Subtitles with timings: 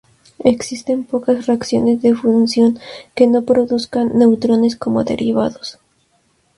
[0.43, 2.79] Existen pocas reacciones de fusión
[3.13, 5.77] que no produzcan neutrones como derivados.